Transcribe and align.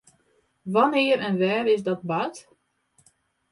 Wannear 0.73 1.19
en 1.27 1.39
wêr 1.41 1.65
is 1.75 1.83
dat 1.87 2.01
bard? 2.09 2.35